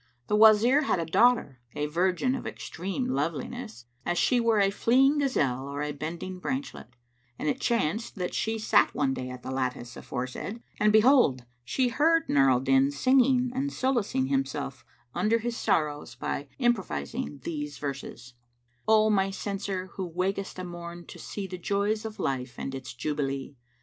The 0.25 0.35
Wazir 0.35 0.81
had 0.85 0.97
a 0.99 1.05
daughter, 1.05 1.59
a 1.75 1.85
virgin 1.85 2.33
of 2.33 2.47
extreme 2.47 3.05
loveliness, 3.05 3.85
as 4.03 4.17
she 4.17 4.39
were 4.39 4.59
a 4.59 4.71
fleeing 4.71 5.19
gazelle 5.19 5.67
or 5.67 5.83
a 5.83 5.91
bending 5.91 6.39
branchlet, 6.39 6.95
and 7.37 7.47
it 7.47 7.61
chanced 7.61 8.15
that 8.15 8.33
she 8.33 8.57
sat 8.57 8.95
one 8.95 9.13
day 9.13 9.29
at 9.29 9.43
the 9.43 9.51
lattice 9.51 9.95
aforesaid 9.95 10.63
and 10.79 10.91
behold, 10.91 11.45
she 11.63 11.89
heard 11.89 12.27
Nur 12.27 12.49
al 12.49 12.61
Din, 12.61 12.89
singing 12.89 13.51
and 13.53 13.71
solacing 13.71 14.25
himself 14.25 14.83
under 15.13 15.37
his 15.37 15.55
sorrows 15.55 16.15
by 16.15 16.47
improvising 16.57 17.39
these 17.43 17.77
verses, 17.77 18.33
"O 18.87 19.11
my 19.11 19.29
Censor 19.29 19.91
who 19.97 20.05
wakest 20.07 20.57
a 20.57 20.63
morn 20.63 21.05
to 21.05 21.19
see 21.19 21.45
* 21.45 21.45
The 21.45 21.59
joys 21.59 22.05
of 22.05 22.17
life 22.19 22.55
and 22.57 22.73
its 22.73 22.95
jubilee! 22.95 23.55